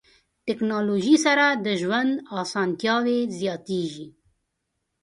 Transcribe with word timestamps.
ټکنالوژي 0.45 1.15
سره 1.25 1.45
د 1.65 1.67
ژوند 1.81 2.11
اسانتیاوې 2.41 3.19
زیاتیږي. 3.39 4.07